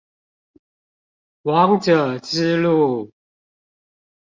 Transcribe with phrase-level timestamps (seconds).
[1.43, 3.11] 王者之路